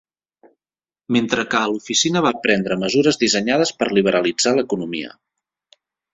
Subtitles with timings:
[1.17, 5.15] Mentre que a l'oficina va prendre mesures dissenyades per liberalitzar l'economia.